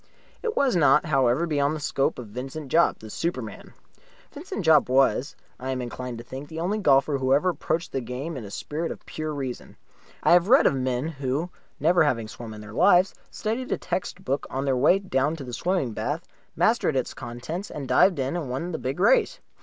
It 0.41 0.57
was 0.57 0.75
not, 0.75 1.05
however, 1.05 1.45
beyond 1.45 1.75
the 1.75 1.79
scope 1.79 2.17
of 2.17 2.25
Vincent 2.29 2.69
Jopp, 2.71 2.97
the 2.97 3.09
superman. 3.11 3.75
Vincent 4.31 4.65
Jopp, 4.65 4.89
was, 4.89 5.35
I 5.59 5.69
am 5.69 5.79
inclined 5.79 6.17
to 6.17 6.23
think, 6.23 6.49
the 6.49 6.59
only 6.59 6.79
golfer 6.79 7.19
who 7.19 7.35
ever 7.35 7.49
approached 7.49 7.91
the 7.91 8.01
game 8.01 8.35
in 8.35 8.43
a 8.43 8.49
spirit 8.49 8.91
of 8.91 9.05
Pure 9.05 9.35
Reason. 9.35 9.77
I 10.23 10.31
have 10.31 10.49
read 10.49 10.65
of 10.65 10.73
men 10.73 11.07
who, 11.07 11.51
never 11.79 12.03
having 12.03 12.27
swum 12.27 12.51
in 12.55 12.61
their 12.61 12.73
lives, 12.73 13.13
studied 13.29 13.71
a 13.71 13.77
text 13.77 14.25
book 14.25 14.47
on 14.49 14.65
their 14.65 14.75
way 14.75 14.97
down 14.97 15.35
to 15.35 15.43
the 15.43 15.53
swimming 15.53 15.91
bath, 15.93 16.25
mastered 16.55 16.95
its 16.95 17.13
contents, 17.13 17.69
and 17.69 17.87
dived 17.87 18.17
in 18.17 18.35
and 18.35 18.49
won 18.49 18.71
the 18.71 18.79
big 18.79 18.99
race. 18.99 19.39